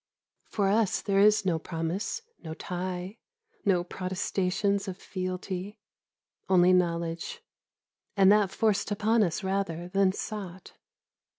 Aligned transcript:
For 0.47 0.67
us 0.67 0.99
there 0.99 1.19
is 1.19 1.45
no 1.45 1.59
promise, 1.59 2.23
no 2.43 2.55
tie, 2.55 3.19
no 3.65 3.83
protestations 3.83 4.87
of 4.87 4.97
fealty; 4.97 5.77
only 6.49 6.73
knowledge, 6.73 7.43
and 8.17 8.31
that 8.31 8.49
forced 8.49 8.89
upon 8.89 9.21
us 9.21 9.43
rather 9.43 9.89
than 9.89 10.11
sought. 10.11 10.73